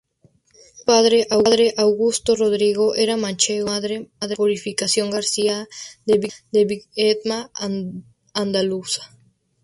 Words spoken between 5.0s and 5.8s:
García